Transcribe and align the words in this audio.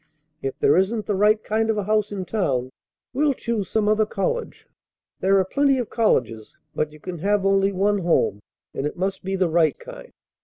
If 0.41 0.57
there 0.57 0.75
isn't 0.77 1.05
the 1.05 1.13
right 1.13 1.43
kind 1.43 1.69
of 1.69 1.77
a 1.77 1.83
house 1.83 2.11
in 2.11 2.25
town, 2.25 2.71
we'll 3.13 3.35
choose 3.35 3.69
some 3.69 3.87
other 3.87 4.07
college. 4.07 4.67
There 5.19 5.37
are 5.37 5.45
plenty 5.45 5.77
of 5.77 5.91
colleges, 5.91 6.57
but 6.73 6.91
you 6.91 6.99
can 6.99 7.19
have 7.19 7.45
only 7.45 7.71
one 7.71 7.99
home, 7.99 8.39
and 8.73 8.87
it 8.87 8.97
must 8.97 9.23
be 9.23 9.35
the 9.35 9.47
right 9.47 9.77
kind. 9.77 10.09